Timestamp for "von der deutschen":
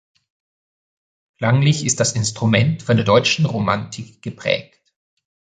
2.81-3.45